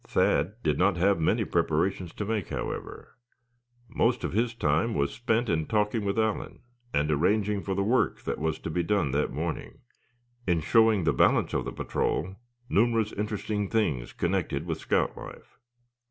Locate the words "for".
7.61-7.75